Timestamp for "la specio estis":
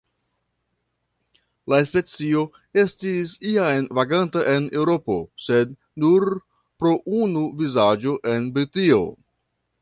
1.73-3.33